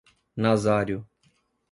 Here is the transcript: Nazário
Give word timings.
Nazário 0.35 1.05